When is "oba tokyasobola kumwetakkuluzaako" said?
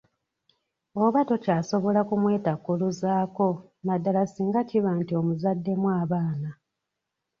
1.03-3.47